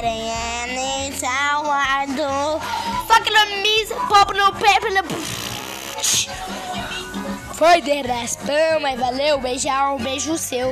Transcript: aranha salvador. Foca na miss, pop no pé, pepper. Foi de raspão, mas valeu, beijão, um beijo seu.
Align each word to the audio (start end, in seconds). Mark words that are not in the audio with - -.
aranha 0.00 1.12
salvador. 1.12 2.60
Foca 3.06 3.30
na 3.30 3.44
miss, 3.62 3.92
pop 4.08 4.32
no 4.34 4.52
pé, 4.54 4.80
pepper. 4.80 5.18
Foi 7.54 7.80
de 7.82 8.00
raspão, 8.02 8.80
mas 8.80 8.98
valeu, 8.98 9.38
beijão, 9.38 9.96
um 9.96 10.02
beijo 10.02 10.38
seu. 10.38 10.70